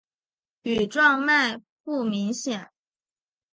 [0.63, 2.71] 羽状脉不明显。